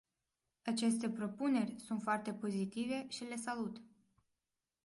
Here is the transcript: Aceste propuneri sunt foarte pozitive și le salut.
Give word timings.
Aceste 0.65 1.09
propuneri 1.09 1.75
sunt 1.79 2.01
foarte 2.01 2.33
pozitive 2.33 3.05
și 3.09 3.23
le 3.23 3.35
salut. 3.35 3.81